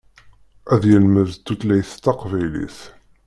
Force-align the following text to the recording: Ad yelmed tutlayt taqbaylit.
Ad 0.73 0.83
yelmed 0.91 1.29
tutlayt 1.45 1.91
taqbaylit. 2.03 2.77